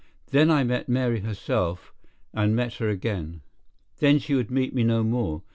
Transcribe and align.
Then 0.31 0.49
I 0.49 0.63
met 0.63 0.89
Mary 0.89 1.19
herself—and 1.19 2.55
met 2.55 2.73
her 2.77 2.89
again. 2.89 3.43
Then 3.99 4.17
she 4.17 4.33
would 4.33 4.49
meet 4.49 4.73
me 4.73 4.83
no 4.83 5.03
more. 5.03 5.43